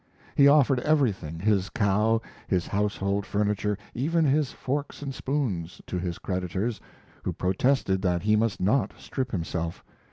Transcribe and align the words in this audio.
He 0.33 0.47
offered 0.47 0.79
everything 0.79 1.37
his 1.39 1.69
cow, 1.69 2.23
his 2.47 2.65
household 2.65 3.23
furniture, 3.23 3.77
even 3.93 4.25
his 4.25 4.51
forks 4.51 5.03
and 5.03 5.13
spoons 5.13 5.79
to 5.85 5.99
his 5.99 6.17
creditors, 6.17 6.81
who 7.21 7.33
protested 7.33 8.01
that 8.01 8.23
he 8.23 8.35
must 8.35 8.59
not 8.59 8.93
strip 8.97 9.31
himself. 9.31 9.83